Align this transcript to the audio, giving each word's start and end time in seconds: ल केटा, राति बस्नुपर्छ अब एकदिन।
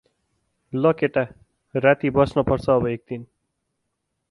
ल 0.73 0.91
केटा, 1.01 1.23
राति 1.75 2.09
बस्नुपर्छ 2.17 2.69
अब 2.69 2.87
एकदिन। 2.87 3.23